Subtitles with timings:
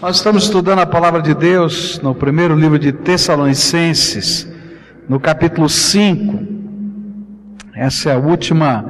[0.00, 4.46] Nós estamos estudando a palavra de Deus no primeiro livro de Tessalonicenses,
[5.08, 6.46] no capítulo 5.
[7.74, 8.84] Essa é a última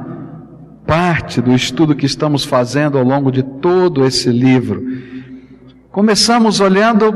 [0.85, 4.83] parte do estudo que estamos fazendo ao longo de todo esse livro.
[5.93, 7.15] Começamos olhando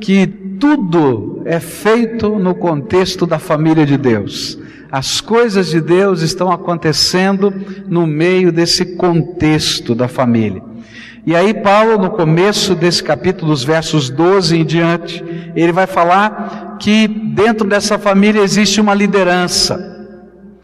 [0.00, 0.26] que
[0.58, 4.58] tudo é feito no contexto da família de Deus.
[4.90, 7.52] As coisas de Deus estão acontecendo
[7.86, 10.71] no meio desse contexto da família.
[11.24, 15.24] E aí, Paulo, no começo desse capítulo, dos versos 12 em diante,
[15.54, 19.92] ele vai falar que dentro dessa família existe uma liderança.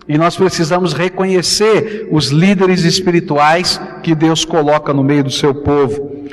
[0.09, 6.25] E nós precisamos reconhecer os líderes espirituais que Deus coloca no meio do seu povo.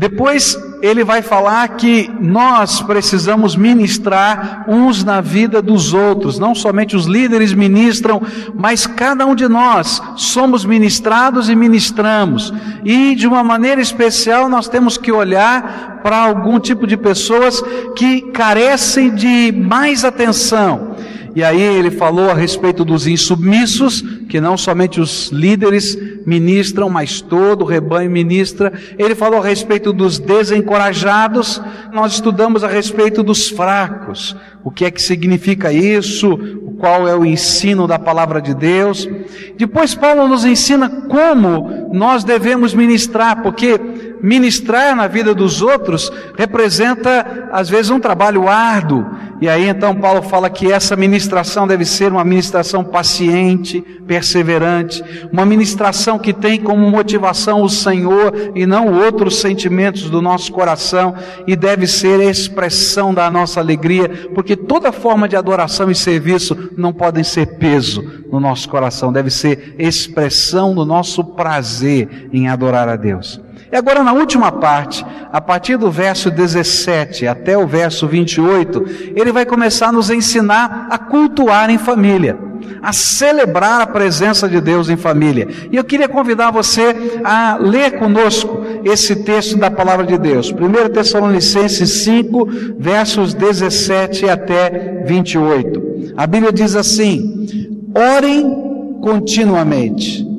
[0.00, 6.96] Depois ele vai falar que nós precisamos ministrar uns na vida dos outros, não somente
[6.96, 8.22] os líderes ministram,
[8.54, 12.50] mas cada um de nós somos ministrados e ministramos.
[12.82, 17.62] E de uma maneira especial nós temos que olhar para algum tipo de pessoas
[17.94, 20.96] que carecem de mais atenção.
[21.34, 27.20] E aí ele falou a respeito dos insubmissos, que não somente os líderes ministram, mas
[27.20, 28.72] todo o rebanho ministra.
[28.98, 31.60] Ele falou a respeito dos desencorajados.
[31.92, 34.36] Nós estudamos a respeito dos fracos.
[34.64, 36.36] O que é que significa isso?
[36.78, 39.08] Qual é o ensino da palavra de Deus?
[39.56, 43.78] Depois Paulo nos ensina como nós devemos ministrar, porque
[44.22, 49.06] ministrar na vida dos outros representa, às vezes, um trabalho árduo.
[49.40, 55.46] E aí então Paulo fala que essa ministração deve ser uma ministração paciente, perseverante, uma
[55.46, 61.14] ministração que tem como motivação o Senhor e não outros sentimentos do nosso coração,
[61.46, 66.92] e deve ser expressão da nossa alegria, porque toda forma de adoração e serviço não
[66.92, 72.96] podem ser peso no nosso coração, deve ser expressão do nosso prazer em adorar a
[72.96, 73.40] Deus.
[73.72, 79.30] E agora, na última parte, a partir do verso 17 até o verso 28, ele
[79.30, 82.36] vai começar a nos ensinar a cultuar em família,
[82.82, 85.46] a celebrar a presença de Deus em família.
[85.70, 90.50] E eu queria convidar você a ler conosco esse texto da palavra de Deus.
[90.50, 96.14] 1 Tessalonicenses 5, versos 17 até 28.
[96.16, 100.29] A Bíblia diz assim: Orem continuamente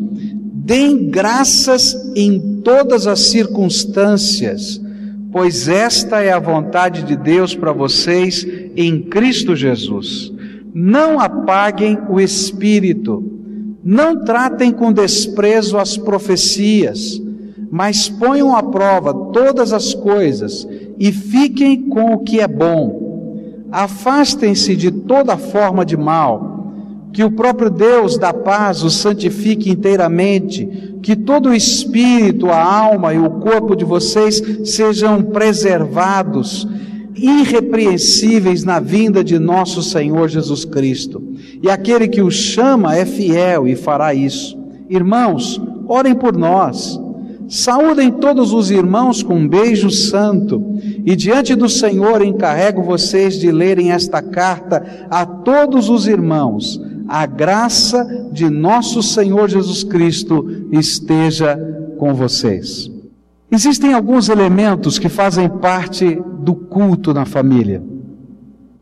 [0.63, 4.79] Deem graças em todas as circunstâncias,
[5.31, 8.45] pois esta é a vontade de Deus para vocês
[8.75, 10.31] em Cristo Jesus.
[10.71, 13.23] Não apaguem o espírito,
[13.83, 17.19] não tratem com desprezo as profecias,
[17.71, 20.67] mas ponham à prova todas as coisas
[20.99, 23.65] e fiquem com o que é bom.
[23.71, 26.50] Afastem-se de toda forma de mal
[27.13, 30.67] que o próprio Deus da paz os santifique inteiramente,
[31.01, 36.67] que todo o espírito, a alma e o corpo de vocês sejam preservados,
[37.15, 41.21] irrepreensíveis na vinda de nosso Senhor Jesus Cristo.
[41.61, 44.57] E aquele que o chama é fiel e fará isso.
[44.89, 46.99] Irmãos, orem por nós.
[47.49, 50.63] Saúdem todos os irmãos com um beijo santo,
[51.05, 56.79] e diante do Senhor encarrego vocês de lerem esta carta a todos os irmãos
[57.11, 61.59] a graça de nosso Senhor Jesus Cristo esteja
[61.97, 62.89] com vocês.
[63.51, 67.83] Existem alguns elementos que fazem parte do culto na família.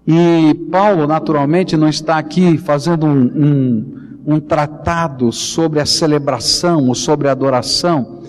[0.05, 6.93] E Paulo, naturalmente, não está aqui fazendo um, um, um tratado sobre a celebração ou
[6.93, 8.21] sobre a adoração,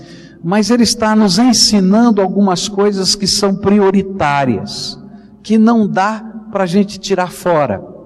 [0.42, 4.98] mas ele está nos ensinando algumas coisas que são prioritárias,
[5.42, 7.99] que não dá para a gente tirar fora.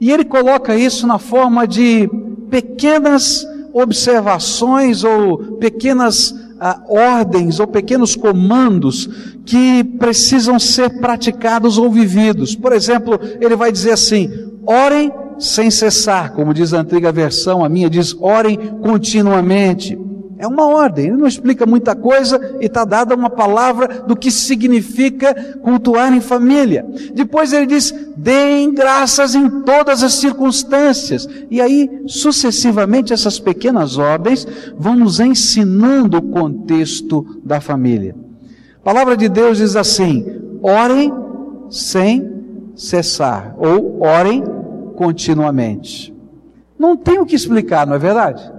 [0.00, 2.08] E ele coloca isso na forma de
[2.50, 9.08] pequenas observações ou pequenas ah, ordens ou pequenos comandos
[9.44, 12.54] que precisam ser praticados ou vividos.
[12.54, 14.30] Por exemplo, ele vai dizer assim:
[14.66, 19.98] orem sem cessar, como diz a antiga versão, a minha diz orem continuamente.
[20.38, 24.30] É uma ordem, ele não explica muita coisa e está dada uma palavra do que
[24.30, 26.86] significa cultuar em família.
[27.12, 31.28] Depois ele diz: deem graças em todas as circunstâncias.
[31.50, 34.46] E aí, sucessivamente, essas pequenas ordens
[34.78, 38.14] vão nos ensinando o contexto da família.
[38.80, 40.24] A palavra de Deus diz assim:
[40.62, 41.12] orem
[41.68, 42.30] sem
[42.76, 44.44] cessar, ou orem
[44.94, 46.14] continuamente.
[46.78, 48.57] Não tem o que explicar, não é verdade?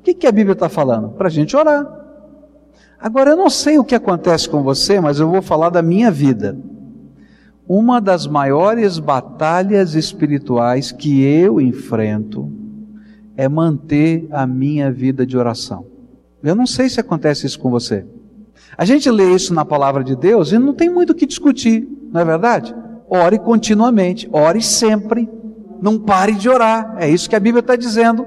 [0.00, 1.10] O que, que a Bíblia está falando?
[1.10, 1.86] Para a gente orar.
[2.98, 6.10] Agora, eu não sei o que acontece com você, mas eu vou falar da minha
[6.10, 6.58] vida.
[7.68, 12.50] Uma das maiores batalhas espirituais que eu enfrento
[13.36, 15.86] é manter a minha vida de oração.
[16.42, 18.04] Eu não sei se acontece isso com você.
[18.76, 21.86] A gente lê isso na palavra de Deus e não tem muito o que discutir,
[22.10, 22.74] não é verdade?
[23.08, 25.28] Ore continuamente, ore sempre,
[25.80, 28.26] não pare de orar, é isso que a Bíblia está dizendo.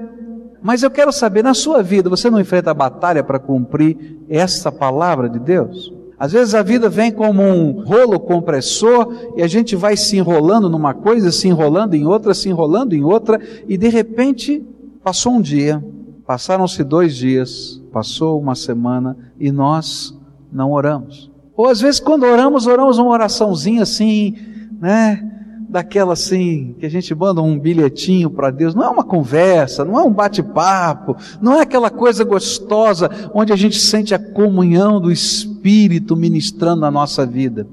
[0.64, 4.72] Mas eu quero saber, na sua vida, você não enfrenta a batalha para cumprir essa
[4.72, 5.92] palavra de Deus?
[6.18, 10.70] Às vezes a vida vem como um rolo compressor e a gente vai se enrolando
[10.70, 13.38] numa coisa, se enrolando em outra, se enrolando em outra,
[13.68, 14.64] e de repente
[15.02, 15.84] passou um dia,
[16.26, 20.18] passaram-se dois dias, passou uma semana e nós
[20.50, 21.30] não oramos.
[21.54, 24.34] Ou às vezes quando oramos, oramos uma oraçãozinha assim,
[24.80, 25.33] né?
[25.74, 29.98] Daquela assim, que a gente manda um bilhetinho para Deus, não é uma conversa, não
[29.98, 35.10] é um bate-papo, não é aquela coisa gostosa onde a gente sente a comunhão do
[35.10, 37.66] Espírito ministrando na nossa vida.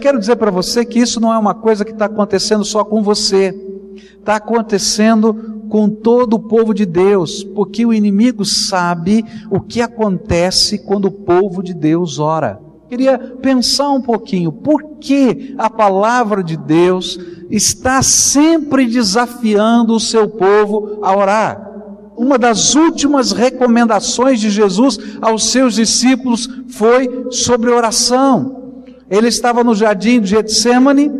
[0.00, 3.02] Quero dizer para você que isso não é uma coisa que está acontecendo só com
[3.02, 3.52] você,
[4.20, 10.78] está acontecendo com todo o povo de Deus, porque o inimigo sabe o que acontece
[10.78, 12.67] quando o povo de Deus ora.
[12.88, 17.18] Queria pensar um pouquinho, por que a palavra de Deus
[17.50, 21.68] está sempre desafiando o seu povo a orar?
[22.16, 28.82] Uma das últimas recomendações de Jesus aos seus discípulos foi sobre oração.
[29.10, 31.12] Ele estava no jardim de Getsemane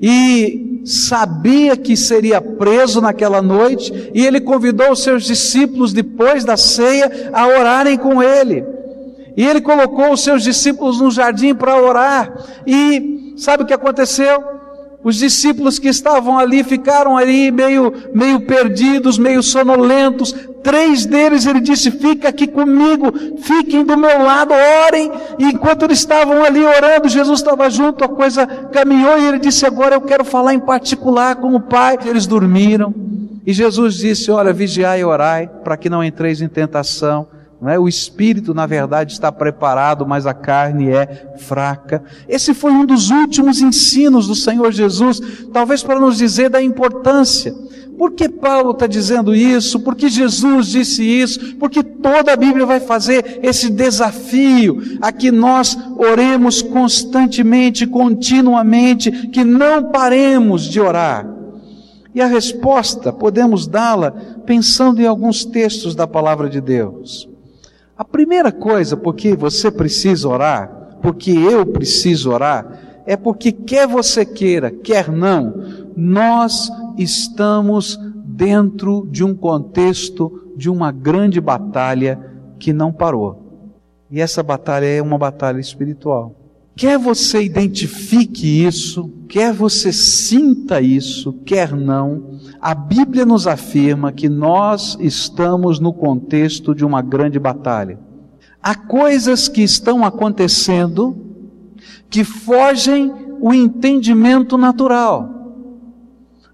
[0.00, 6.56] e sabia que seria preso naquela noite e ele convidou os seus discípulos depois da
[6.56, 8.77] ceia a orarem com ele.
[9.38, 12.28] E ele colocou os seus discípulos no jardim para orar.
[12.66, 14.42] E sabe o que aconteceu?
[15.04, 20.34] Os discípulos que estavam ali ficaram ali meio, meio perdidos, meio sonolentos.
[20.60, 24.52] Três deles ele disse: Fica aqui comigo, fiquem do meu lado,
[24.88, 25.12] orem.
[25.38, 29.64] E enquanto eles estavam ali orando, Jesus estava junto, a coisa caminhou e ele disse:
[29.64, 31.96] Agora eu quero falar em particular com o Pai.
[32.04, 32.92] Eles dormiram.
[33.46, 37.37] E Jesus disse: Olha, vigiai e orai, para que não entreis em tentação.
[37.60, 37.78] Não é?
[37.78, 42.02] O espírito, na verdade, está preparado, mas a carne é fraca.
[42.28, 45.20] Esse foi um dos últimos ensinos do Senhor Jesus,
[45.52, 47.52] talvez para nos dizer da importância.
[47.98, 49.80] Por que Paulo está dizendo isso?
[49.80, 51.56] Por que Jesus disse isso?
[51.56, 59.42] Porque toda a Bíblia vai fazer esse desafio a que nós oremos constantemente, continuamente, que
[59.42, 61.28] não paremos de orar.
[62.14, 64.12] E a resposta podemos dá-la
[64.46, 67.27] pensando em alguns textos da palavra de Deus.
[67.98, 74.24] A primeira coisa porque você precisa orar, porque eu preciso orar, é porque quer você
[74.24, 75.52] queira, quer não,
[75.96, 82.20] nós estamos dentro de um contexto de uma grande batalha
[82.56, 83.66] que não parou.
[84.08, 86.37] E essa batalha é uma batalha espiritual.
[86.78, 94.28] Quer você identifique isso, quer você sinta isso, quer não, a Bíblia nos afirma que
[94.28, 97.98] nós estamos no contexto de uma grande batalha.
[98.62, 101.16] Há coisas que estão acontecendo
[102.08, 105.54] que fogem o entendimento natural.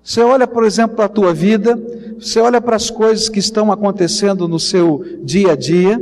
[0.02, 1.78] Você olha, por exemplo, para a tua vida,
[2.18, 6.00] você olha para as coisas que estão acontecendo no seu dia a dia,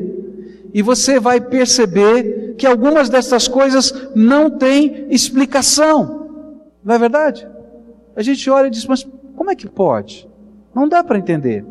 [0.74, 6.30] e você vai perceber que algumas dessas coisas não têm explicação.
[6.84, 7.46] Não é verdade?
[8.16, 10.28] A gente olha e diz, mas como é que pode?
[10.74, 11.64] Não dá para entender.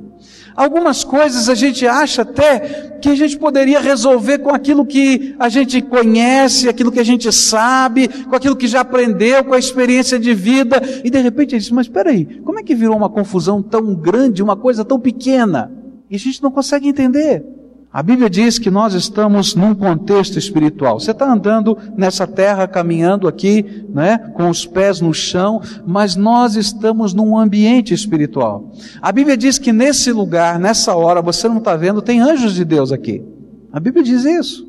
[0.56, 5.50] Algumas coisas a gente acha até que a gente poderia resolver com aquilo que a
[5.50, 10.20] gente conhece, aquilo que a gente sabe, com aquilo que já aprendeu, com a experiência
[10.20, 12.96] de vida, e de repente a gente diz, mas espera aí, como é que virou
[12.96, 15.72] uma confusão tão grande, uma coisa tão pequena?
[16.10, 17.44] E a gente não consegue entender.
[17.94, 20.98] A Bíblia diz que nós estamos num contexto espiritual.
[20.98, 26.56] Você está andando nessa terra, caminhando aqui, né, com os pés no chão, mas nós
[26.56, 28.72] estamos num ambiente espiritual.
[29.02, 32.64] A Bíblia diz que nesse lugar, nessa hora, você não está vendo, tem anjos de
[32.64, 33.22] Deus aqui.
[33.74, 34.66] A Bíblia diz isso.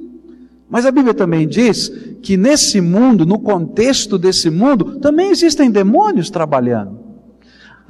[0.68, 6.28] Mas a Bíblia também diz que nesse mundo, no contexto desse mundo, também existem demônios
[6.28, 7.01] trabalhando.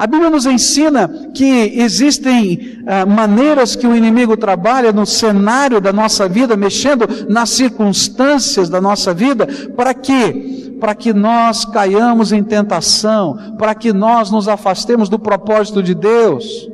[0.03, 5.93] A Bíblia nos ensina que existem ah, maneiras que o inimigo trabalha no cenário da
[5.93, 10.75] nossa vida, mexendo nas circunstâncias da nossa vida, para quê?
[10.81, 16.69] Para que nós caiamos em tentação, para que nós nos afastemos do propósito de Deus.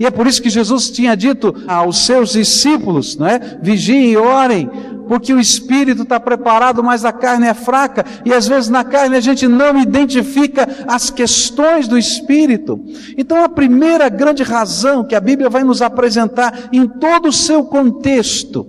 [0.00, 3.58] E é por isso que Jesus tinha dito aos seus discípulos, não é?
[3.62, 4.68] Vigiem e orem,
[5.12, 9.14] porque o espírito está preparado, mas a carne é fraca, e às vezes na carne
[9.14, 12.82] a gente não identifica as questões do espírito.
[13.18, 17.62] Então a primeira grande razão que a Bíblia vai nos apresentar em todo o seu
[17.62, 18.66] contexto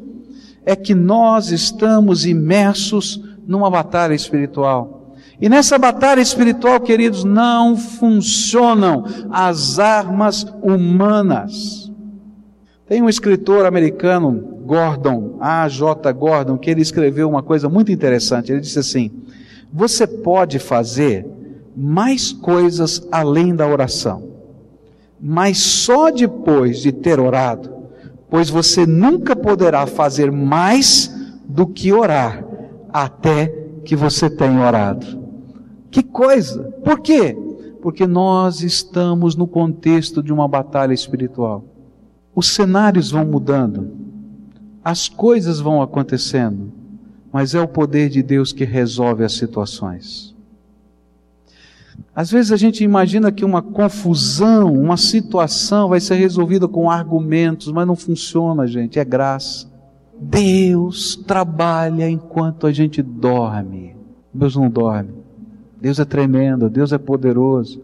[0.65, 5.15] é que nós estamos imersos numa batalha espiritual.
[5.39, 11.82] E nessa batalha espiritual, queridos, não funcionam as armas humanas.
[12.93, 16.13] Tem um escritor americano, Gordon, A.J.
[16.13, 18.51] Gordon, que ele escreveu uma coisa muito interessante.
[18.51, 19.09] Ele disse assim:
[19.73, 21.25] Você pode fazer
[21.75, 24.29] mais coisas além da oração,
[25.19, 27.67] mas só depois de ter orado,
[28.29, 31.11] pois você nunca poderá fazer mais
[31.49, 32.45] do que orar,
[32.93, 33.47] até
[33.83, 35.19] que você tenha orado.
[35.89, 36.61] Que coisa!
[36.85, 37.35] Por quê?
[37.81, 41.72] Porque nós estamos no contexto de uma batalha espiritual.
[42.35, 43.91] Os cenários vão mudando,
[44.83, 46.71] as coisas vão acontecendo,
[47.31, 50.33] mas é o poder de Deus que resolve as situações.
[52.15, 57.71] Às vezes a gente imagina que uma confusão, uma situação vai ser resolvida com argumentos,
[57.71, 59.67] mas não funciona, gente, é graça.
[60.19, 63.95] Deus trabalha enquanto a gente dorme.
[64.33, 65.13] Deus não dorme.
[65.81, 67.81] Deus é tremendo, Deus é poderoso.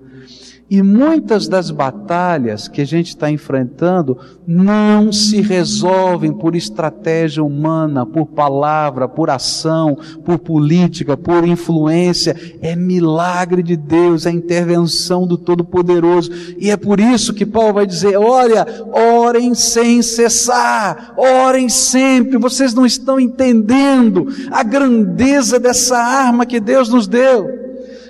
[0.70, 8.06] E muitas das batalhas que a gente está enfrentando não se resolvem por estratégia humana,
[8.06, 12.36] por palavra, por ação, por política, por influência.
[12.62, 16.30] É milagre de Deus, é intervenção do Todo-Poderoso.
[16.60, 22.38] E é por isso que Paulo vai dizer: olha, orem sem cessar, orem sempre.
[22.38, 27.69] Vocês não estão entendendo a grandeza dessa arma que Deus nos deu.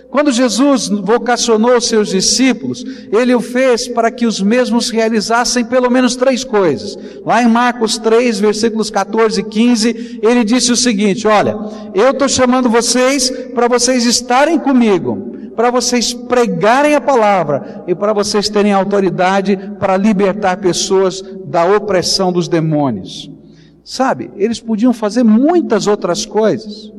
[0.10, 6.16] Quando Jesus vocacionou seus discípulos, ele o fez para que os mesmos realizassem pelo menos
[6.16, 6.98] três coisas.
[7.24, 11.56] Lá em Marcos 3, versículos 14 e 15, ele disse o seguinte: Olha,
[11.94, 18.12] eu estou chamando vocês para vocês estarem comigo, para vocês pregarem a palavra e para
[18.12, 23.30] vocês terem autoridade para libertar pessoas da opressão dos demônios.
[23.84, 26.92] Sabe, eles podiam fazer muitas outras coisas.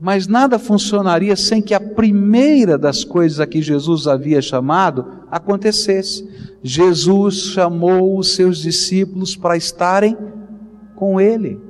[0.00, 6.28] Mas nada funcionaria sem que a primeira das coisas a que Jesus havia chamado acontecesse.
[6.62, 10.16] Jesus chamou os seus discípulos para estarem
[10.94, 11.60] com Ele.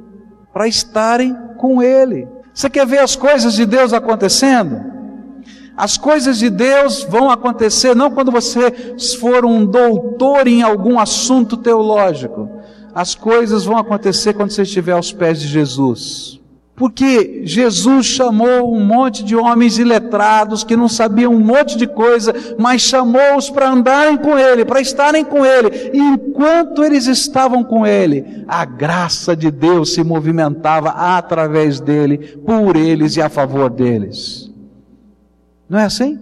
[0.53, 2.29] Para estarem com Ele.
[2.53, 4.99] Você quer ver as coisas de Deus acontecendo?
[5.75, 11.57] As coisas de Deus vão acontecer não quando você for um doutor em algum assunto
[11.57, 12.51] teológico.
[12.93, 16.41] As coisas vão acontecer quando você estiver aos pés de Jesus.
[16.79, 22.33] Porque Jesus chamou um monte de homens iletrados que não sabiam um monte de coisa,
[22.57, 25.91] mas chamou-os para andarem com Ele, para estarem com Ele.
[25.93, 32.77] E enquanto eles estavam com Ele, a graça de Deus se movimentava através dele, por
[32.77, 34.49] eles e a favor deles.
[35.69, 36.17] Não é assim?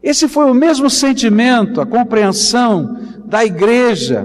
[0.00, 4.24] Esse foi o mesmo sentimento, a compreensão da igreja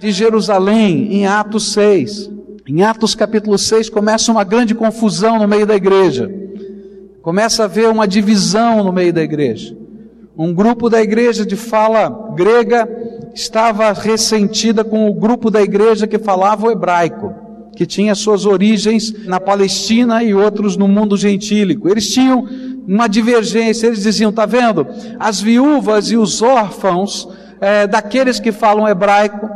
[0.00, 2.35] de Jerusalém em Atos 6.
[2.68, 6.28] Em Atos capítulo 6 começa uma grande confusão no meio da igreja.
[7.22, 9.76] Começa a haver uma divisão no meio da igreja.
[10.36, 12.88] Um grupo da igreja de fala grega
[13.32, 17.32] estava ressentida com o grupo da igreja que falava o hebraico,
[17.76, 21.88] que tinha suas origens na Palestina e outros no mundo gentílico.
[21.88, 22.48] Eles tinham
[22.84, 24.84] uma divergência, eles diziam: tá vendo?
[25.20, 27.28] As viúvas e os órfãos
[27.60, 29.48] é, daqueles que falam hebraico,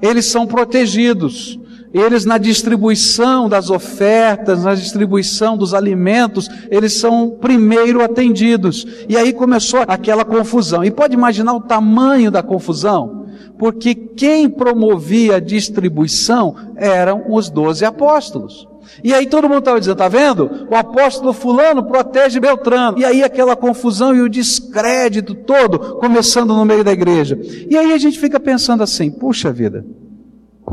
[0.00, 1.58] eles são protegidos
[1.94, 8.84] eles na distribuição das ofertas, na distribuição dos alimentos, eles são primeiro atendidos.
[9.08, 10.84] E aí começou aquela confusão.
[10.84, 13.26] E pode imaginar o tamanho da confusão?
[13.56, 18.66] Porque quem promovia a distribuição eram os doze apóstolos.
[19.02, 20.66] E aí todo mundo estava dizendo, tá vendo?
[20.68, 22.98] O apóstolo fulano protege Beltrano.
[22.98, 27.38] E aí aquela confusão e o descrédito todo começando no meio da igreja.
[27.70, 29.84] E aí a gente fica pensando assim, puxa vida,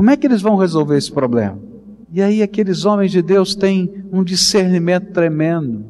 [0.02, 1.60] como é que eles vão resolver esse problema?
[2.12, 5.84] E aí aqueles homens de Deus têm um discernimento tremendo.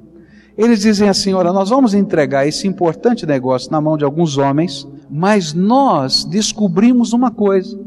[0.55, 4.87] Eles dizem assim: olha, nós vamos entregar esse importante negócio na mão de alguns homens,
[5.09, 7.81] mas nós descobrimos uma coisa: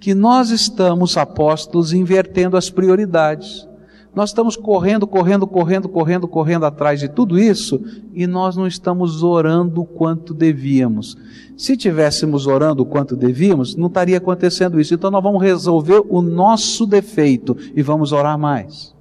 [0.00, 3.68] que nós estamos, apóstolos, invertendo as prioridades.
[4.14, 7.80] Nós estamos correndo, correndo, correndo, correndo, correndo atrás de tudo isso
[8.12, 11.16] e nós não estamos orando o quanto devíamos.
[11.56, 14.94] Se tivéssemos orando o quanto devíamos, não estaria acontecendo isso.
[14.94, 18.92] Então nós vamos resolver o nosso defeito e vamos orar mais.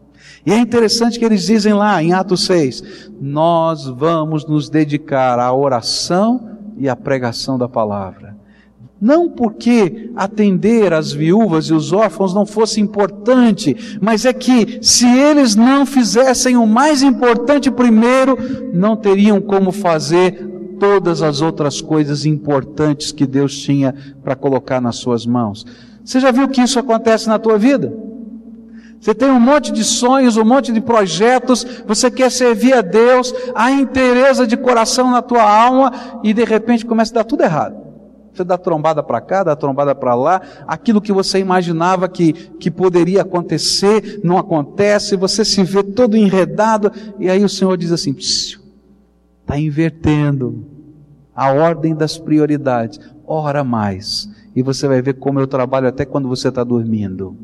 [0.46, 5.52] E é interessante que eles dizem lá em Atos 6: nós vamos nos dedicar à
[5.52, 8.39] oração e à pregação da palavra.
[9.02, 15.08] Não porque atender as viúvas e os órfãos não fosse importante, mas é que se
[15.08, 18.38] eles não fizessem o mais importante primeiro,
[18.74, 24.98] não teriam como fazer todas as outras coisas importantes que Deus tinha para colocar nas
[24.98, 25.66] suas mãos.
[26.04, 27.94] Você já viu que isso acontece na tua vida?
[29.00, 33.34] Você tem um monte de sonhos, um monte de projetos, você quer servir a Deus,
[33.56, 37.89] há interesse de coração na tua alma e de repente começa a dar tudo errado.
[38.34, 42.70] Você dá trombada para cá, dá trombada para lá, aquilo que você imaginava que, que
[42.72, 48.16] poderia acontecer, não acontece, você se vê todo enredado, e aí o Senhor diz assim:
[48.16, 50.66] está invertendo
[51.36, 56.28] a ordem das prioridades, ora mais, e você vai ver como eu trabalho até quando
[56.28, 57.36] você está dormindo.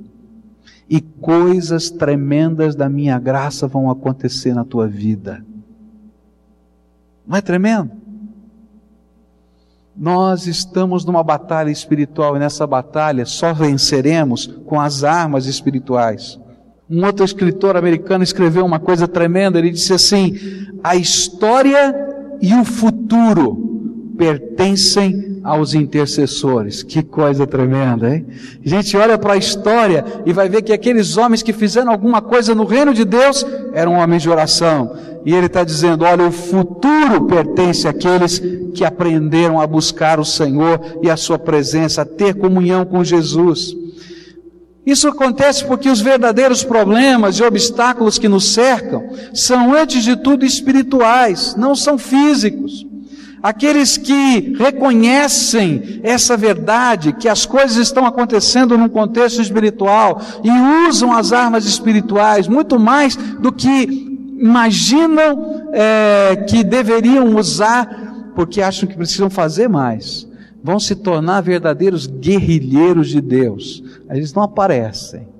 [0.87, 5.43] E coisas tremendas da minha graça vão acontecer na tua vida.
[7.25, 8.04] Não é tremendo?
[9.97, 16.39] Nós estamos numa batalha espiritual e nessa batalha só venceremos com as armas espirituais.
[16.89, 19.57] Um outro escritor americano escreveu uma coisa tremenda.
[19.57, 20.33] Ele disse assim:
[20.83, 21.95] a história
[22.41, 23.74] e o futuro
[24.17, 26.81] pertencem aos intercessores.
[26.81, 28.25] Que coisa tremenda, hein?
[28.65, 32.21] A gente olha para a história e vai ver que aqueles homens que fizeram alguma
[32.21, 34.95] coisa no reino de Deus eram homens de oração.
[35.25, 38.41] E ele está dizendo: olha, o futuro pertence àqueles
[38.73, 43.75] que aprenderam a buscar o Senhor e a Sua presença, a ter comunhão com Jesus.
[44.85, 50.45] Isso acontece porque os verdadeiros problemas e obstáculos que nos cercam são, antes de tudo,
[50.45, 52.85] espirituais, não são físicos.
[53.45, 61.13] Aqueles que reconhecem essa verdade, que as coisas estão acontecendo num contexto espiritual e usam
[61.13, 64.09] as armas espirituais muito mais do que
[64.39, 70.27] imaginam é, que deveriam usar, porque acham que precisam fazer mais,
[70.63, 73.83] vão se tornar verdadeiros guerrilheiros de Deus.
[74.09, 75.34] Eles não aparecem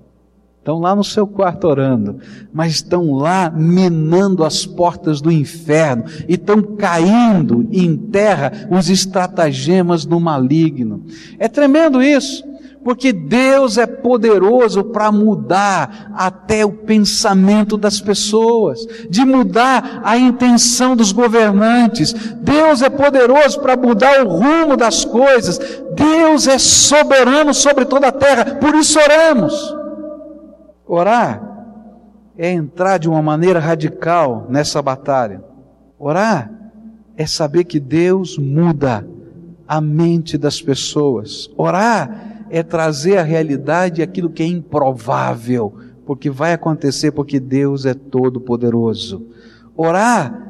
[0.66, 2.18] estão lá no seu quarto orando,
[2.52, 10.06] mas estão lá minando as portas do inferno e estão caindo em terra os estratagemas
[10.06, 11.06] do maligno.
[11.38, 12.44] É tremendo isso,
[12.84, 20.96] porque Deus é poderoso para mudar até o pensamento das pessoas, de mudar a intenção
[20.96, 22.12] dos governantes.
[22.42, 25.60] Deus é poderoso para mudar o rumo das coisas.
[25.94, 29.85] Deus é soberano sobre toda a terra, por isso oramos.
[30.88, 31.56] Orar
[32.38, 35.44] é entrar de uma maneira radical nessa batalha.
[35.98, 36.52] Orar
[37.18, 39.08] é saber que Deus muda
[39.68, 41.50] a mente das pessoas.
[41.58, 45.74] Orar é trazer a realidade aquilo que é improvável,
[46.06, 49.26] porque vai acontecer porque Deus é todo poderoso.
[49.76, 50.42] Orar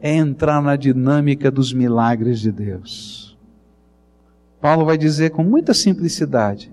[0.00, 3.36] é entrar na dinâmica dos milagres de Deus.
[4.60, 6.72] Paulo vai dizer com muita simplicidade: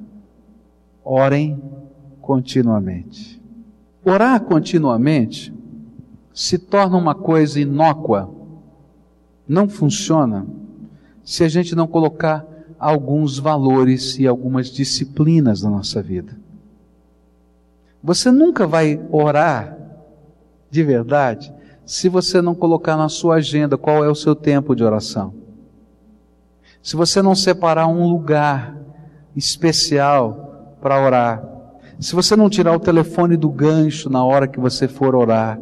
[1.03, 1.59] orem
[2.29, 3.41] continuamente.
[4.05, 5.51] Orar continuamente
[6.31, 8.31] se torna uma coisa inócua,
[9.47, 10.45] não funciona
[11.23, 12.45] se a gente não colocar
[12.77, 16.37] alguns valores e algumas disciplinas na nossa vida.
[18.03, 19.75] Você nunca vai orar
[20.69, 21.51] de verdade
[21.83, 25.33] se você não colocar na sua agenda qual é o seu tempo de oração.
[26.79, 28.77] Se você não separar um lugar
[29.35, 31.58] especial para orar
[31.99, 35.59] se você não tirar o telefone do gancho na hora que você for orar,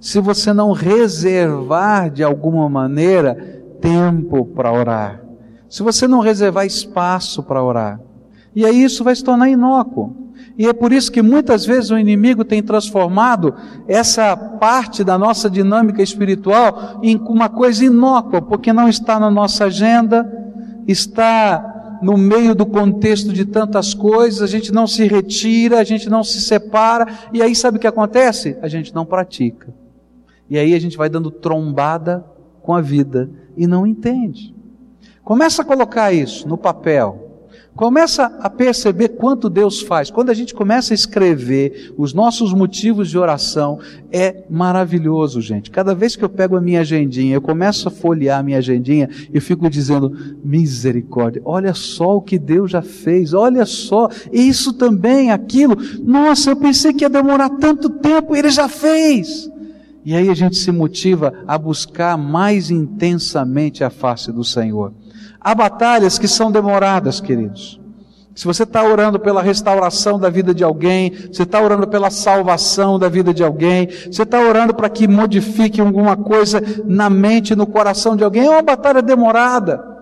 [0.00, 3.34] se você não reservar de alguma maneira
[3.80, 5.20] tempo para orar,
[5.68, 8.00] se você não reservar espaço para orar,
[8.56, 10.24] e aí isso vai se tornar inócuo.
[10.56, 13.54] E é por isso que muitas vezes o inimigo tem transformado
[13.88, 19.64] essa parte da nossa dinâmica espiritual em uma coisa inócua, porque não está na nossa
[19.64, 20.30] agenda,
[20.86, 26.08] está no meio do contexto de tantas coisas, a gente não se retira, a gente
[26.08, 28.56] não se separa, e aí sabe o que acontece?
[28.62, 29.72] A gente não pratica.
[30.48, 32.24] E aí a gente vai dando trombada
[32.62, 34.54] com a vida e não entende.
[35.22, 37.23] Começa a colocar isso no papel.
[37.76, 40.08] Começa a perceber quanto Deus faz.
[40.08, 43.80] Quando a gente começa a escrever os nossos motivos de oração,
[44.12, 45.72] é maravilhoso, gente.
[45.72, 49.08] Cada vez que eu pego a minha agendinha, eu começo a folhear a minha agendinha,
[49.32, 55.32] eu fico dizendo, misericórdia, olha só o que Deus já fez, olha só, isso também,
[55.32, 55.76] aquilo.
[56.04, 59.50] Nossa, eu pensei que ia demorar tanto tempo, ele já fez.
[60.04, 64.92] E aí a gente se motiva a buscar mais intensamente a face do Senhor.
[65.44, 67.78] Há batalhas que são demoradas, queridos.
[68.34, 72.98] Se você está orando pela restauração da vida de alguém, você está orando pela salvação
[72.98, 77.66] da vida de alguém, você está orando para que modifique alguma coisa na mente, no
[77.66, 79.93] coração de alguém, é uma batalha demorada.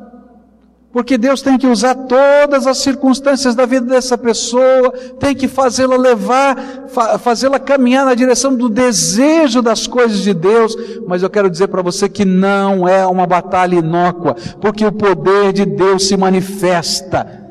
[0.92, 5.96] Porque Deus tem que usar todas as circunstâncias da vida dessa pessoa, tem que fazê-la
[5.96, 6.86] levar,
[7.18, 10.76] fazê-la caminhar na direção do desejo das coisas de Deus.
[11.06, 15.54] Mas eu quero dizer para você que não é uma batalha inócua, porque o poder
[15.54, 17.42] de Deus se manifesta,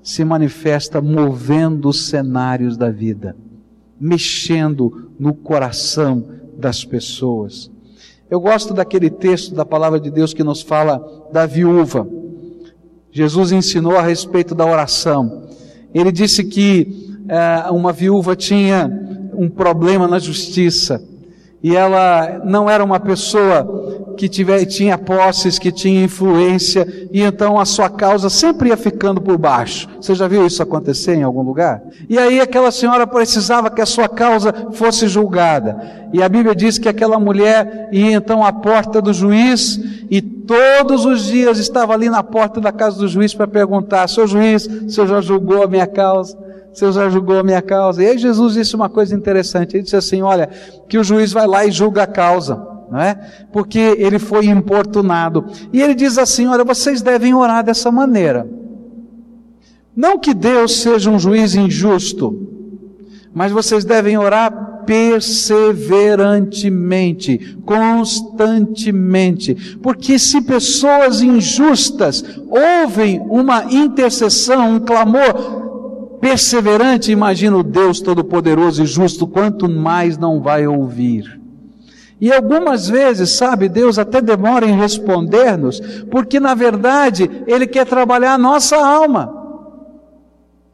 [0.00, 3.34] se manifesta movendo os cenários da vida,
[4.00, 6.24] mexendo no coração
[6.56, 7.68] das pessoas.
[8.30, 12.06] Eu gosto daquele texto da palavra de Deus que nos fala da viúva.
[13.16, 15.44] Jesus ensinou a respeito da oração.
[15.94, 18.90] Ele disse que é, uma viúva tinha
[19.32, 21.02] um problema na justiça
[21.62, 27.58] e ela não era uma pessoa que tiver, tinha posses, que tinha influência, e então
[27.60, 29.88] a sua causa sempre ia ficando por baixo.
[30.00, 31.82] Você já viu isso acontecer em algum lugar?
[32.08, 36.08] E aí aquela senhora precisava que a sua causa fosse julgada.
[36.12, 39.78] E a Bíblia diz que aquela mulher ia então à porta do juiz
[40.10, 44.26] e todos os dias estava ali na porta da casa do juiz para perguntar: Seu
[44.26, 46.46] juiz, o senhor já julgou a minha causa?
[46.76, 48.02] Senhor já julgou a minha causa?
[48.02, 49.74] E aí Jesus disse uma coisa interessante.
[49.74, 50.50] Ele disse assim: Olha,
[50.86, 52.75] que o juiz vai lá e julga a causa.
[52.90, 53.14] Não é?
[53.52, 55.44] Porque ele foi importunado.
[55.72, 58.46] E ele diz assim: Olha, vocês devem orar dessa maneira.
[59.94, 62.50] Não que Deus seja um juiz injusto,
[63.34, 75.64] mas vocês devem orar perseverantemente, constantemente, porque se pessoas injustas ouvem uma intercessão, um clamor
[76.20, 81.35] perseverante, imagina o Deus Todo-Poderoso e Justo, quanto mais não vai ouvir.
[82.20, 88.34] E algumas vezes, sabe, Deus até demora em responder-nos, porque na verdade Ele quer trabalhar
[88.34, 89.44] a nossa alma.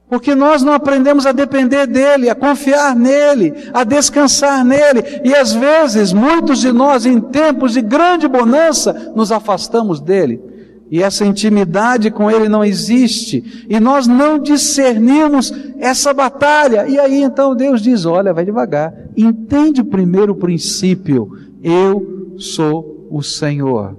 [0.09, 5.03] Porque nós não aprendemos a depender dele, a confiar nele, a descansar nele.
[5.25, 10.52] E às vezes, muitos de nós, em tempos de grande bonança, nos afastamos dele.
[10.93, 13.65] E essa intimidade com ele não existe.
[13.67, 16.87] E nós não discernimos essa batalha.
[16.87, 18.93] E aí então Deus diz: olha, vai devagar.
[19.17, 21.31] Entende primeiro o princípio.
[21.63, 23.97] Eu sou o Senhor.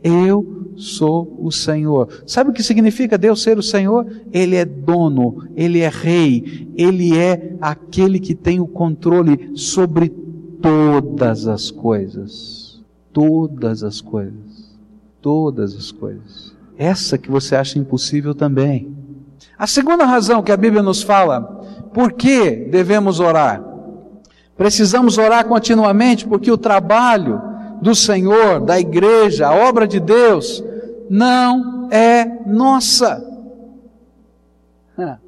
[0.00, 2.08] Eu sou o Senhor.
[2.24, 4.06] Sabe o que significa Deus ser o Senhor?
[4.32, 10.08] Ele é dono, ele é rei, ele é aquele que tem o controle sobre
[10.62, 12.80] todas as coisas.
[13.12, 14.67] Todas as coisas.
[15.20, 16.54] Todas as coisas.
[16.76, 18.96] Essa que você acha impossível também.
[19.58, 21.40] A segunda razão que a Bíblia nos fala,
[21.92, 23.62] por que devemos orar?
[24.56, 27.40] Precisamos orar continuamente porque o trabalho
[27.80, 30.62] do Senhor, da igreja, a obra de Deus,
[31.08, 33.24] não é nossa.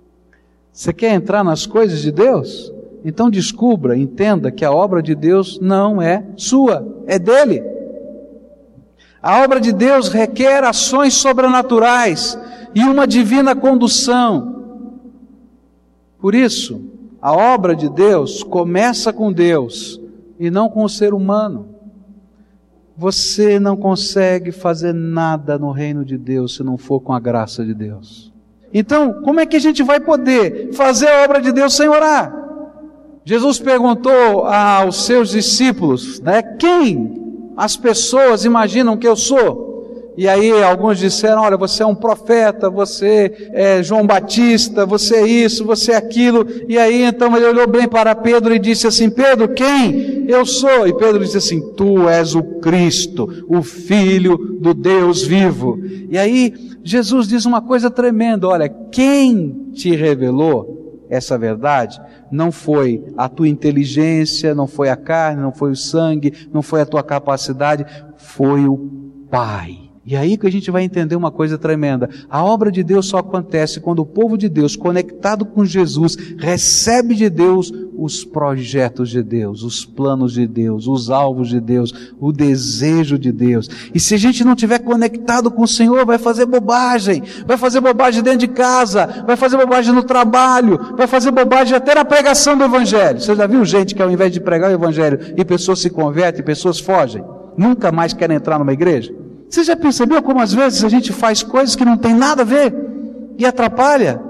[0.72, 2.72] Você quer entrar nas coisas de Deus?
[3.05, 7.62] Então descubra, entenda que a obra de Deus não é sua, é dele.
[9.23, 12.39] A obra de Deus requer ações sobrenaturais
[12.75, 14.87] e uma divina condução.
[16.19, 16.83] Por isso,
[17.21, 20.01] a obra de Deus começa com Deus
[20.39, 21.69] e não com o ser humano.
[22.97, 27.65] Você não consegue fazer nada no reino de Deus se não for com a graça
[27.65, 28.33] de Deus.
[28.73, 32.35] Então, como é que a gente vai poder fazer a obra de Deus sem orar?
[33.25, 39.71] Jesus perguntou aos seus discípulos, né, quem as pessoas imaginam que eu sou?
[40.17, 45.27] E aí alguns disseram: Olha, você é um profeta, você é João Batista, você é
[45.27, 46.47] isso, você é aquilo.
[46.69, 50.87] E aí então ele olhou bem para Pedro e disse assim: Pedro, quem eu sou?
[50.87, 55.79] E Pedro disse assim: Tu és o Cristo, o Filho do Deus vivo.
[56.11, 60.80] E aí Jesus diz uma coisa tremenda: Olha, quem te revelou
[61.11, 66.49] essa verdade não foi a tua inteligência, não foi a carne, não foi o sangue,
[66.53, 67.85] não foi a tua capacidade,
[68.16, 68.99] foi o
[69.31, 69.89] Pai.
[70.11, 72.11] E aí que a gente vai entender uma coisa tremenda.
[72.29, 77.14] A obra de Deus só acontece quando o povo de Deus, conectado com Jesus, recebe
[77.14, 82.33] de Deus os projetos de Deus, os planos de Deus, os alvos de Deus, o
[82.33, 83.68] desejo de Deus.
[83.94, 87.81] E se a gente não tiver conectado com o Senhor, vai fazer bobagem, vai fazer
[87.81, 92.59] bobagem dentro de casa, vai fazer bobagem no trabalho, vai fazer bobagem até na pregação
[92.59, 93.20] do Evangelho.
[93.20, 96.44] Você já viu gente que ao invés de pregar o Evangelho e pessoas se convertem,
[96.44, 97.23] pessoas fogem?
[97.57, 99.20] Nunca mais querem entrar numa igreja?
[99.51, 102.45] Você já percebeu como às vezes a gente faz coisas que não tem nada a
[102.45, 102.73] ver
[103.37, 104.23] e atrapalha?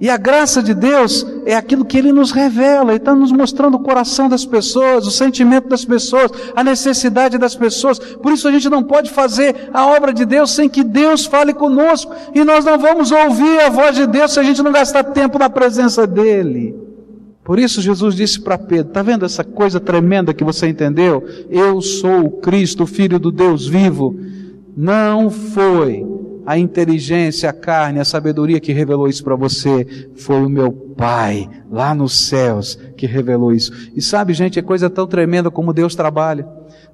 [0.00, 3.76] E a graça de Deus é aquilo que Ele nos revela, Ele está nos mostrando
[3.76, 7.98] o coração das pessoas, o sentimento das pessoas, a necessidade das pessoas.
[7.98, 11.54] Por isso a gente não pode fazer a obra de Deus sem que Deus fale
[11.54, 12.12] conosco.
[12.34, 15.38] E nós não vamos ouvir a voz de Deus se a gente não gastar tempo
[15.38, 16.76] na presença dEle.
[17.44, 21.24] Por isso Jesus disse para Pedro: está vendo essa coisa tremenda que você entendeu?
[21.48, 24.16] Eu sou o Cristo, o Filho do Deus vivo.
[24.80, 26.06] Não foi
[26.46, 31.48] a inteligência, a carne, a sabedoria que revelou isso para você, foi o meu Pai,
[31.70, 33.70] lá nos céus, que revelou isso.
[33.94, 36.44] E sabe, gente, é coisa tão tremenda como Deus trabalha.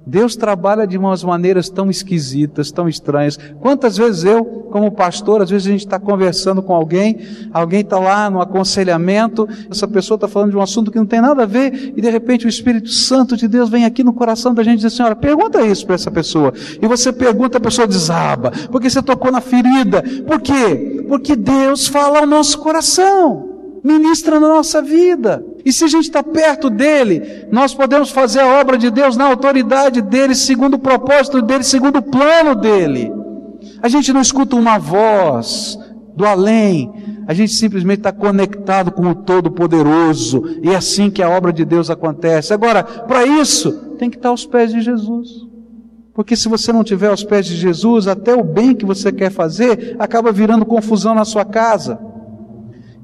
[0.05, 3.39] Deus trabalha de umas maneiras tão esquisitas, tão estranhas.
[3.59, 7.17] Quantas vezes eu, como pastor, às vezes a gente está conversando com alguém,
[7.51, 11.19] alguém está lá no aconselhamento, essa pessoa está falando de um assunto que não tem
[11.19, 14.53] nada a ver, e de repente o Espírito Santo de Deus vem aqui no coração
[14.53, 16.53] da gente e diz assim: olha, pergunta isso para essa pessoa.
[16.79, 20.03] E você pergunta, a pessoa desaba, porque você tocou na ferida.
[20.27, 21.03] Por quê?
[21.07, 23.54] Porque Deus fala ao nosso coração
[23.85, 25.45] ministra na nossa vida.
[25.63, 29.25] E se a gente está perto dele, nós podemos fazer a obra de Deus na
[29.25, 33.13] autoridade dele, segundo o propósito dele, segundo o plano dele.
[33.83, 35.77] A gente não escuta uma voz
[36.15, 36.91] do além,
[37.27, 41.63] a gente simplesmente está conectado com o Todo-Poderoso, e é assim que a obra de
[41.63, 42.53] Deus acontece.
[42.53, 45.29] Agora, para isso, tem que estar aos pés de Jesus.
[46.11, 49.29] Porque se você não tiver aos pés de Jesus, até o bem que você quer
[49.29, 51.99] fazer acaba virando confusão na sua casa.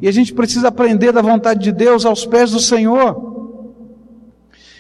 [0.02, 3.32] E a gente precisa aprender da vontade de Deus aos pés do Senhor.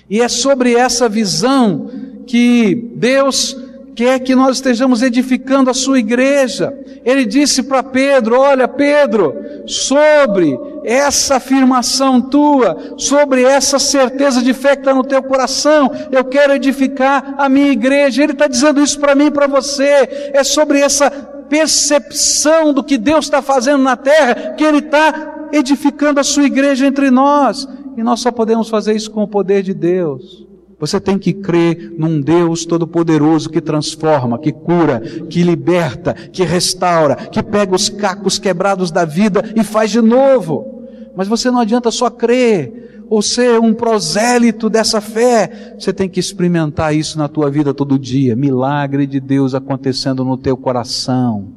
[0.09, 1.89] E é sobre essa visão
[2.25, 3.55] que Deus
[3.95, 6.73] quer que nós estejamos edificando a sua igreja.
[7.05, 9.35] Ele disse para Pedro: Olha, Pedro,
[9.67, 16.25] sobre essa afirmação tua, sobre essa certeza de fé que está no teu coração, eu
[16.25, 18.23] quero edificar a minha igreja.
[18.23, 20.31] Ele está dizendo isso para mim e para você.
[20.33, 21.09] É sobre essa
[21.51, 26.87] percepção do que Deus está fazendo na terra, que Ele está edificando a sua igreja
[26.87, 27.67] entre nós.
[27.97, 30.47] E nós só podemos fazer isso com o poder de Deus.
[30.79, 37.17] Você tem que crer num Deus todo-poderoso que transforma, que cura, que liberta, que restaura,
[37.17, 40.87] que pega os cacos quebrados da vida e faz de novo.
[41.17, 45.75] Mas você não adianta só crer ou ser um prosélito dessa fé.
[45.77, 48.37] Você tem que experimentar isso na tua vida todo dia.
[48.37, 51.49] Milagre de Deus acontecendo no teu coração.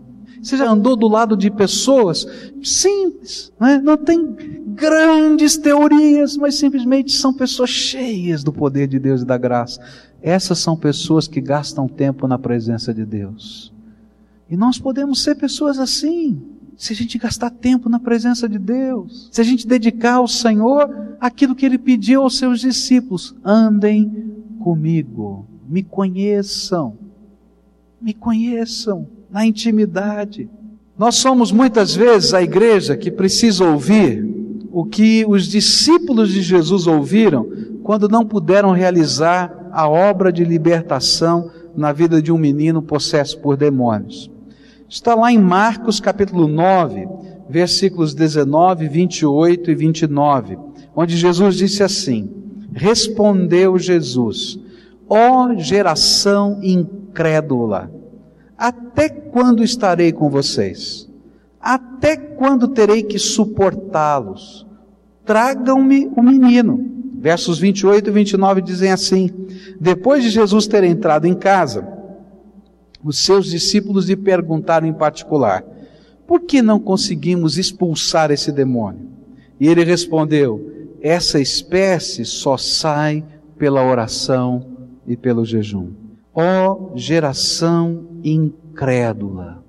[0.43, 2.27] Você já andou do lado de pessoas
[2.61, 3.81] simples, né?
[3.81, 4.35] não tem
[4.67, 9.81] grandes teorias, mas simplesmente são pessoas cheias do poder de Deus e da graça.
[10.21, 13.73] Essas são pessoas que gastam tempo na presença de Deus.
[14.51, 16.43] E nós podemos ser pessoas assim
[16.77, 21.17] se a gente gastar tempo na presença de Deus, se a gente dedicar ao Senhor
[21.21, 26.97] aquilo que Ele pediu aos seus discípulos: andem comigo, me conheçam,
[28.01, 30.49] me conheçam na intimidade.
[30.97, 34.25] Nós somos muitas vezes a igreja que precisa ouvir
[34.73, 37.49] o que os discípulos de Jesus ouviram
[37.83, 43.57] quando não puderam realizar a obra de libertação na vida de um menino possesso por
[43.57, 44.31] demônios.
[44.95, 47.09] Está lá em Marcos capítulo 9,
[47.51, 50.57] versículos 19, 28 e 29,
[50.95, 52.31] onde Jesus disse assim:
[52.73, 54.57] Respondeu Jesus,
[55.09, 57.91] ó geração incrédula,
[58.57, 61.11] até quando estarei com vocês?
[61.61, 64.65] Até quando terei que suportá-los?
[65.25, 66.93] Tragam-me o menino.
[67.19, 69.29] Versos 28 e 29 dizem assim:
[69.81, 71.94] Depois de Jesus ter entrado em casa,
[73.05, 75.62] os seus discípulos lhe perguntaram em particular:
[76.27, 79.09] Por que não conseguimos expulsar esse demônio?
[79.61, 83.23] E ele respondeu: Essa espécie só sai
[83.59, 84.67] pela oração
[85.07, 85.90] e pelo jejum.
[86.35, 89.62] Ó oh, geração incrédula!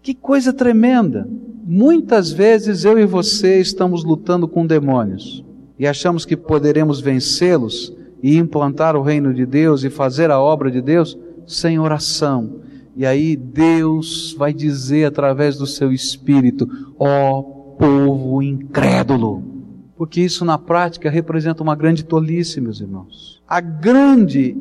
[0.00, 1.28] Que coisa tremenda!
[1.68, 5.44] Muitas vezes eu e você estamos lutando com demônios
[5.76, 10.70] e achamos que poderemos vencê-los e implantar o reino de Deus e fazer a obra
[10.70, 12.60] de Deus sem oração,
[12.96, 16.66] e aí Deus vai dizer através do seu espírito:
[16.98, 17.42] ó oh,
[17.78, 19.42] povo incrédulo.
[19.96, 23.42] Porque isso na prática representa uma grande tolice, meus irmãos.
[23.46, 24.56] A grande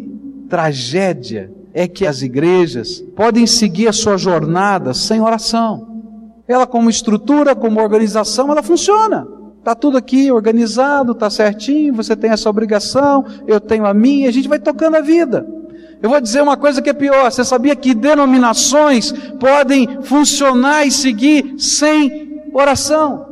[0.50, 6.04] tragédia é que as igrejas podem seguir a sua jornada sem oração.
[6.48, 9.28] Ela como estrutura, como organização, ela funciona.
[9.60, 14.32] Está tudo aqui organizado, está certinho, você tem essa obrigação, eu tenho a minha, a
[14.32, 15.46] gente vai tocando a vida.
[16.06, 20.92] Eu vou dizer uma coisa que é pior: você sabia que denominações podem funcionar e
[20.92, 23.26] seguir sem oração?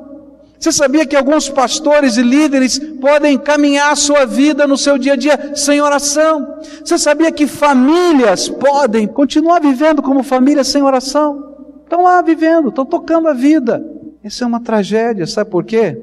[0.57, 5.13] Você sabia que alguns pastores e líderes podem caminhar a sua vida no seu dia
[5.13, 6.61] a dia sem oração?
[6.83, 11.53] Você sabia que famílias podem continuar vivendo como família sem oração?
[11.83, 13.85] Estão lá vivendo, estão tocando a vida.
[14.23, 15.95] Isso é uma tragédia, sabe por quê?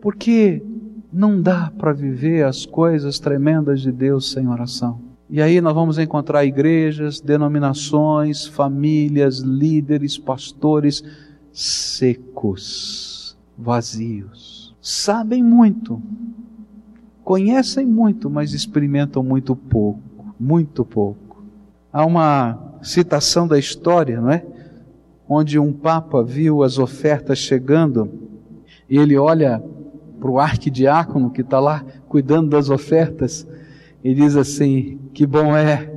[0.00, 0.62] Porque
[1.12, 5.11] não dá para viver as coisas tremendas de Deus sem oração.
[5.32, 11.02] E aí nós vamos encontrar igrejas, denominações, famílias, líderes, pastores
[11.50, 14.76] secos, vazios.
[14.78, 16.02] Sabem muito,
[17.24, 21.42] conhecem muito, mas experimentam muito pouco, muito pouco.
[21.90, 24.44] Há uma citação da história, não é?
[25.26, 28.12] Onde um papa viu as ofertas chegando
[28.86, 29.64] e ele olha
[30.20, 33.46] para o arquidiácono que está lá cuidando das ofertas
[34.04, 35.90] e diz assim: que bom é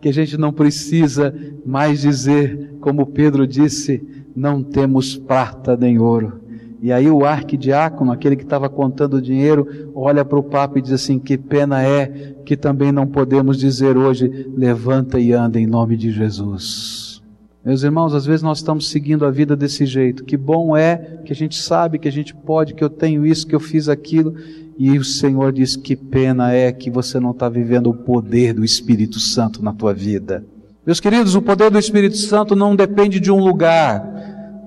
[0.00, 4.02] que a gente não precisa mais dizer, como Pedro disse,
[4.34, 6.40] não temos prata nem ouro.
[6.82, 10.82] E aí o arquidiácono, aquele que estava contando o dinheiro, olha para o Papa e
[10.82, 15.66] diz assim: que pena é que também não podemos dizer hoje, levanta e anda em
[15.66, 17.22] nome de Jesus.
[17.64, 20.22] Meus irmãos, às vezes nós estamos seguindo a vida desse jeito.
[20.22, 23.44] Que bom é que a gente sabe que a gente pode, que eu tenho isso,
[23.44, 24.36] que eu fiz aquilo.
[24.78, 28.64] E o Senhor diz: que pena é que você não está vivendo o poder do
[28.64, 30.44] Espírito Santo na tua vida.
[30.86, 34.16] Meus queridos, o poder do Espírito Santo não depende de um lugar.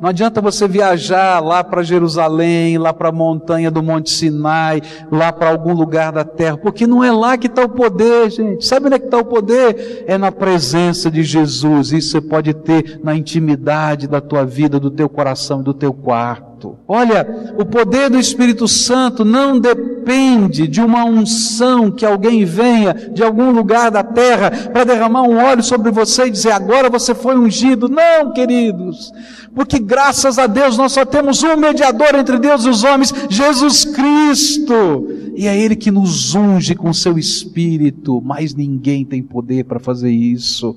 [0.01, 5.31] Não adianta você viajar lá para Jerusalém, lá para a montanha do Monte Sinai, lá
[5.33, 8.65] para algum lugar da terra, porque não é lá que está o poder, gente.
[8.65, 10.05] Sabe onde é que está o poder?
[10.07, 11.91] É na presença de Jesus.
[11.91, 16.48] Isso você pode ter na intimidade da tua vida, do teu coração do teu quarto.
[16.87, 23.23] Olha, o poder do Espírito Santo não depende de uma unção que alguém venha de
[23.23, 27.37] algum lugar da terra para derramar um óleo sobre você e dizer agora você foi
[27.37, 27.87] ungido.
[27.87, 29.11] Não, queridos,
[29.53, 33.85] porque graças a Deus nós só temos um mediador entre Deus e os homens, Jesus
[33.85, 35.07] Cristo.
[35.35, 38.21] E é Ele que nos unge com seu Espírito.
[38.21, 40.75] Mas ninguém tem poder para fazer isso.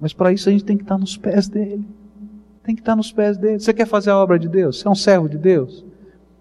[0.00, 1.84] Mas para isso a gente tem que estar nos pés dele.
[2.70, 3.58] Tem que estar nos pés dele.
[3.58, 4.78] Você quer fazer a obra de Deus?
[4.78, 5.84] Você é um servo de Deus?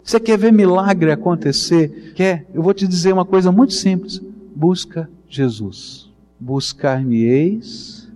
[0.04, 2.14] Você quer ver milagre acontecer?
[2.14, 2.46] Quer?
[2.54, 4.22] Eu vou te dizer uma coisa muito simples.
[4.56, 6.08] Busca Jesus.
[6.40, 8.08] Buscar-me-eis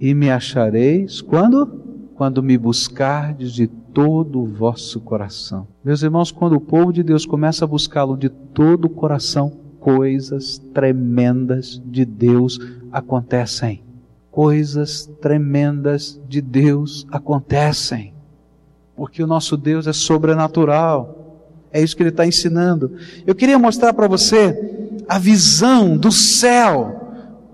[0.00, 1.20] e me achareis.
[1.20, 1.66] Quando?
[2.14, 5.66] Quando me buscardes de todo o vosso coração.
[5.84, 9.50] Meus irmãos, quando o povo de Deus começa a buscá-lo de todo o coração,
[9.80, 12.60] coisas tremendas de Deus
[12.92, 13.85] acontecem
[14.36, 18.12] coisas tremendas de Deus acontecem.
[18.94, 21.38] Porque o nosso Deus é sobrenatural.
[21.72, 22.98] É isso que ele está ensinando.
[23.26, 27.05] Eu queria mostrar para você a visão do céu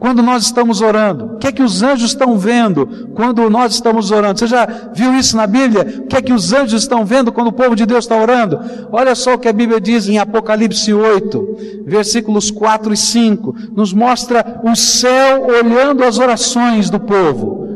[0.03, 1.27] quando nós estamos orando?
[1.27, 4.37] O que é que os anjos estão vendo quando nós estamos orando?
[4.37, 6.03] Você já viu isso na Bíblia?
[6.03, 8.59] O que é que os anjos estão vendo quando o povo de Deus está orando?
[8.91, 13.55] Olha só o que a Bíblia diz em Apocalipse 8, versículos 4 e 5.
[13.77, 17.69] Nos mostra o céu olhando as orações do povo.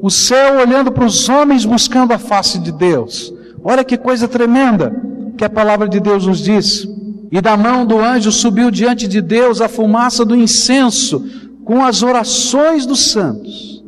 [0.00, 3.30] O céu olhando para os homens buscando a face de Deus.
[3.62, 4.90] Olha que coisa tremenda
[5.36, 6.88] que a palavra de Deus nos diz.
[7.30, 12.02] E da mão do anjo subiu diante de Deus a fumaça do incenso com as
[12.02, 13.82] orações dos santos.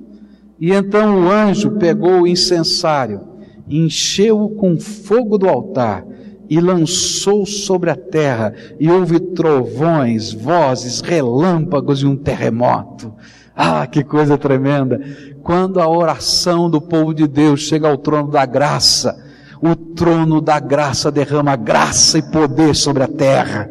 [0.59, 3.21] E então o anjo pegou o incensário,
[3.69, 6.05] encheu-o com fogo do altar
[6.49, 13.13] e lançou sobre a terra, e houve trovões, vozes, relâmpagos e um terremoto.
[13.55, 15.01] Ah, que coisa tremenda!
[15.43, 19.25] Quando a oração do povo de Deus chega ao trono da graça,
[19.61, 23.71] o trono da graça derrama graça e poder sobre a terra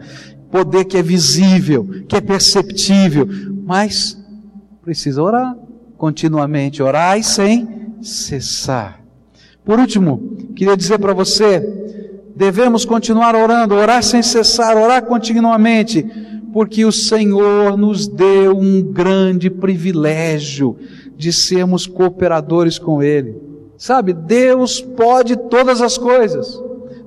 [0.56, 3.28] poder que é visível, que é perceptível,
[3.66, 4.18] mas
[4.82, 5.54] precisa orar
[5.98, 7.68] continuamente, orar sem
[8.02, 9.02] cessar.
[9.66, 11.60] Por último, queria dizer para você,
[12.34, 16.06] devemos continuar orando, orar sem cessar, orar continuamente,
[16.54, 20.78] porque o Senhor nos deu um grande privilégio
[21.18, 23.36] de sermos cooperadores com Ele.
[23.78, 26.58] Sabe, Deus pode todas as coisas.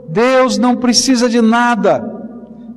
[0.07, 2.18] Deus não precisa de nada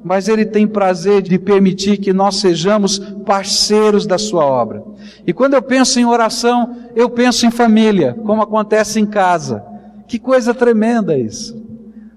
[0.03, 4.83] mas Ele tem prazer de permitir que nós sejamos parceiros da Sua obra.
[5.25, 9.63] E quando eu penso em oração, eu penso em família, como acontece em casa.
[10.07, 11.61] Que coisa tremenda isso.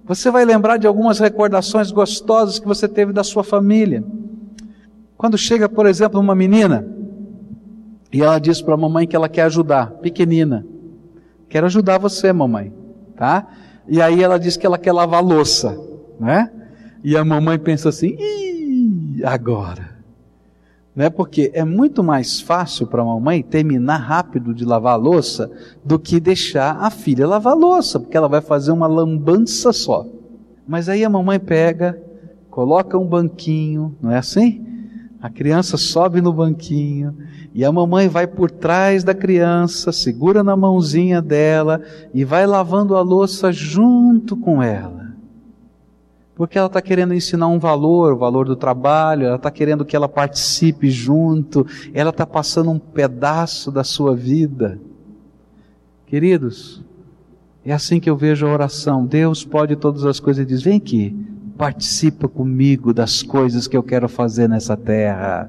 [0.05, 4.05] Você vai lembrar de algumas recordações gostosas que você teve da sua família.
[5.17, 6.87] Quando chega, por exemplo, uma menina
[8.13, 10.67] e ela diz para a mamãe que ela quer ajudar, pequenina.
[11.49, 12.73] Quero ajudar você, mamãe,
[13.17, 13.47] tá?
[13.89, 15.79] E aí ela diz que ela quer lavar louça,
[16.19, 16.51] né?
[17.05, 19.93] E a mamãe pensa assim: Ih, agora.
[20.97, 21.11] Né?
[21.11, 25.51] Porque é muito mais fácil para a mamãe terminar rápido de lavar a louça
[25.85, 30.07] do que deixar a filha lavar a louça, porque ela vai fazer uma lambança só.
[30.67, 32.01] Mas aí a mamãe pega,
[32.49, 34.65] coloca um banquinho, não é assim?
[35.21, 37.17] A criança sobe no banquinho
[37.53, 41.83] e a mamãe vai por trás da criança, segura na mãozinha dela
[42.15, 45.14] e vai lavando a louça junto com ela.
[46.37, 49.95] Porque ela está querendo ensinar um valor, o valor do trabalho, ela está querendo que
[49.95, 54.81] ela participe junto, ela está passando um pedaço da sua vida.
[56.07, 56.83] Queridos,
[57.65, 59.07] é assim que eu vejo a oração.
[59.07, 61.17] Deus pode todas as coisas e diz: vem aqui,
[61.57, 65.49] participa comigo das coisas que eu quero fazer nessa terra.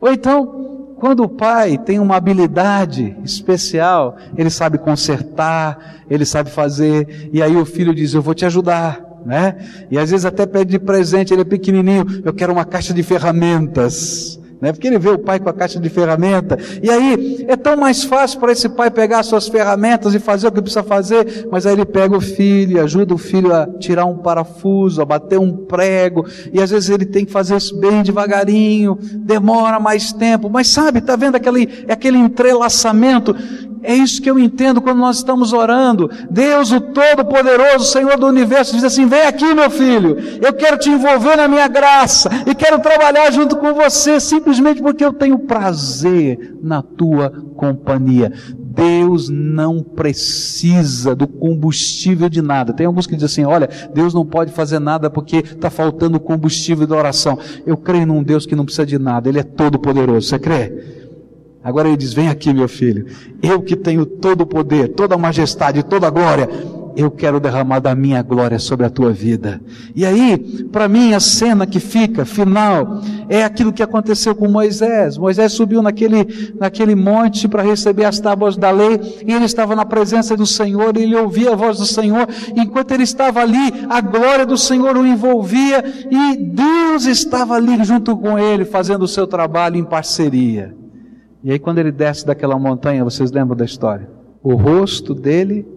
[0.00, 7.28] Ou então, quando o pai tem uma habilidade especial, ele sabe consertar, ele sabe fazer,
[7.32, 9.13] e aí o filho diz: Eu vou te ajudar.
[9.24, 9.56] Né?
[9.90, 13.02] E às vezes até pede de presente, ele é pequenininho, eu quero uma caixa de
[13.02, 14.72] ferramentas né?
[14.72, 16.58] Porque ele vê o pai com a caixa de ferramenta.
[16.82, 20.52] E aí é tão mais fácil para esse pai pegar suas ferramentas e fazer o
[20.52, 24.16] que precisa fazer, mas aí ele pega o filho, ajuda o filho a tirar um
[24.16, 28.98] parafuso, a bater um prego, e às vezes ele tem que fazer isso bem devagarinho,
[29.16, 33.36] demora mais tempo, mas sabe, está vendo aquele, aquele entrelaçamento
[33.86, 36.10] é isso que eu entendo quando nós estamos orando.
[36.30, 40.88] Deus, o Todo-Poderoso, Senhor do Universo, diz assim: Vem aqui, meu filho, eu quero te
[40.88, 44.18] envolver na minha graça e quero trabalhar junto com você,
[44.54, 48.32] simplesmente porque eu tenho prazer na tua companhia.
[48.74, 52.72] Deus não precisa do combustível de nada.
[52.72, 56.86] Tem alguns que dizem assim: olha, Deus não pode fazer nada porque está faltando combustível
[56.86, 57.38] da oração.
[57.64, 60.28] Eu creio num Deus que não precisa de nada, Ele é todo poderoso.
[60.28, 61.04] Você crê?
[61.64, 63.06] Agora ele diz: Vem aqui, meu filho.
[63.42, 66.46] Eu que tenho todo o poder, toda a majestade, toda a glória.
[66.96, 69.60] Eu quero derramar da minha glória sobre a tua vida.
[69.94, 70.38] E aí,
[70.70, 75.18] para mim, a cena que fica, final, é aquilo que aconteceu com Moisés.
[75.18, 79.84] Moisés subiu naquele, naquele monte para receber as tábuas da lei, e ele estava na
[79.84, 82.28] presença do Senhor, ele ouvia a voz do Senhor.
[82.56, 88.16] Enquanto ele estava ali, a glória do Senhor o envolvia, e Deus estava ali junto
[88.16, 90.76] com ele, fazendo o seu trabalho em parceria.
[91.42, 94.08] E aí, quando ele desce daquela montanha, vocês lembram da história?
[94.42, 95.73] O rosto dele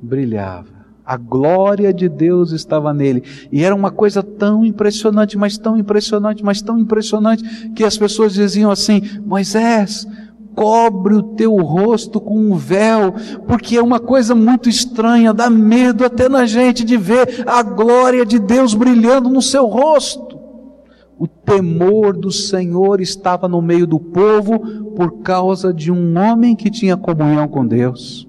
[0.00, 0.78] brilhava.
[1.04, 3.22] A glória de Deus estava nele.
[3.50, 8.34] E era uma coisa tão impressionante, mas tão impressionante, mas tão impressionante, que as pessoas
[8.34, 10.06] diziam assim: Moisés,
[10.54, 13.14] cobre o teu rosto com um véu,
[13.46, 18.26] porque é uma coisa muito estranha, dá medo até na gente de ver a glória
[18.26, 20.38] de Deus brilhando no seu rosto.
[21.18, 24.60] O temor do Senhor estava no meio do povo
[24.94, 28.27] por causa de um homem que tinha comunhão com Deus.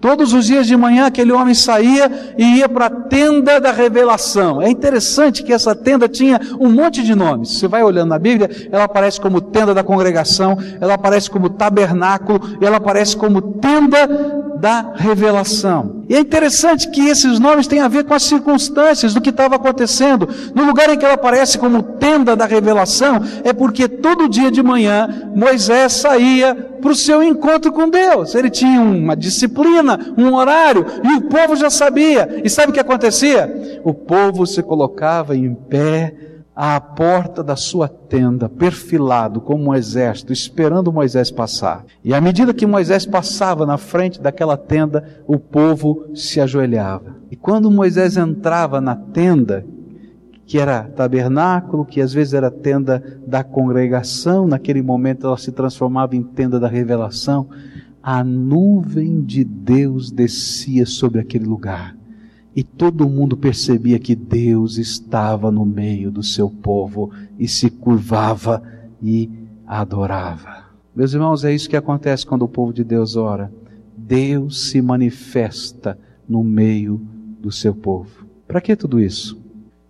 [0.00, 4.62] Todos os dias de manhã aquele homem saía e ia para a tenda da revelação.
[4.62, 7.58] É interessante que essa tenda tinha um monte de nomes.
[7.58, 12.40] Você vai olhando na Bíblia, ela aparece como tenda da congregação, ela aparece como tabernáculo,
[12.60, 16.04] ela aparece como tenda da revelação.
[16.08, 19.56] E é interessante que esses nomes têm a ver com as circunstâncias do que estava
[19.56, 20.28] acontecendo.
[20.54, 24.62] No lugar em que ela aparece como tenda da revelação, é porque todo dia de
[24.62, 28.34] manhã Moisés saía para o seu encontro com Deus.
[28.34, 32.40] Ele tinha uma disciplina um horário, e o povo já sabia.
[32.42, 33.80] E sabe o que acontecia?
[33.84, 36.27] O povo se colocava em pé
[36.60, 41.84] à porta da sua tenda, perfilado como um exército, esperando Moisés passar.
[42.02, 47.14] E à medida que Moisés passava na frente daquela tenda, o povo se ajoelhava.
[47.30, 49.64] E quando Moisés entrava na tenda,
[50.46, 56.16] que era tabernáculo, que às vezes era tenda da congregação, naquele momento ela se transformava
[56.16, 57.48] em tenda da revelação
[58.02, 61.97] a nuvem de Deus descia sobre aquele lugar.
[62.54, 68.62] E todo mundo percebia que Deus estava no meio do seu povo e se curvava
[69.02, 69.30] e
[69.66, 70.66] adorava.
[70.94, 73.52] Meus irmãos, é isso que acontece quando o povo de Deus ora.
[73.96, 77.00] Deus se manifesta no meio
[77.40, 78.26] do seu povo.
[78.46, 79.40] Para que tudo isso?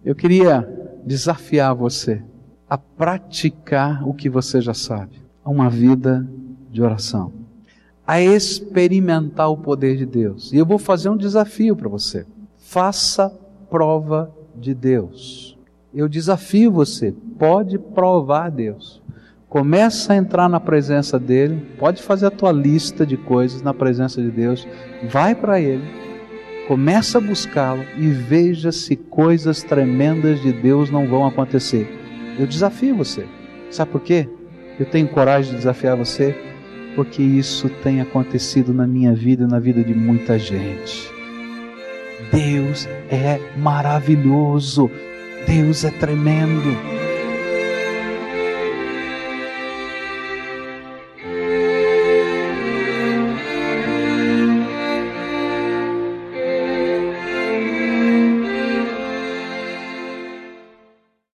[0.04, 0.68] Eu queria
[1.06, 2.22] desafiar você
[2.68, 6.28] a praticar o que você já sabe, uma vida
[6.70, 7.38] de oração
[8.08, 10.50] a experimentar o poder de Deus.
[10.50, 12.24] E eu vou fazer um desafio para você.
[12.70, 13.32] Faça
[13.70, 15.58] prova de Deus.
[15.94, 19.02] Eu desafio você, pode provar Deus.
[19.48, 24.20] Começa a entrar na presença dele, pode fazer a tua lista de coisas na presença
[24.20, 24.68] de Deus,
[25.08, 25.82] vai para ele,
[26.66, 31.88] começa a buscá-lo e veja se coisas tremendas de Deus não vão acontecer.
[32.38, 33.26] Eu desafio você.
[33.70, 34.28] Sabe por quê?
[34.78, 36.36] Eu tenho coragem de desafiar você
[36.94, 41.17] porque isso tem acontecido na minha vida e na vida de muita gente.
[42.32, 44.90] Deus é maravilhoso,
[45.46, 46.97] Deus é tremendo.